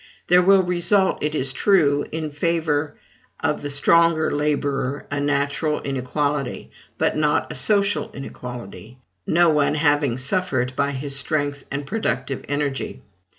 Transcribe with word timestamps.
There 0.29 0.41
will 0.41 0.63
result, 0.63 1.21
it 1.21 1.35
is 1.35 1.53
true, 1.53 2.07
in 2.11 2.31
favor 2.31 2.95
of 3.39 3.61
the 3.61 3.69
stronger 3.69 4.31
laborer 4.35 5.05
a 5.11 5.19
natural 5.19 5.79
inequality, 5.83 6.71
but 6.97 7.15
not 7.15 7.51
a 7.51 7.55
social 7.55 8.09
inequality; 8.11 8.97
no 9.27 9.49
one 9.51 9.75
having 9.75 10.17
suffered 10.17 10.75
by 10.75 10.89
his 10.89 11.15
strength 11.15 11.65
and 11.71 11.85
productive 11.85 12.43
energy. 12.49 13.03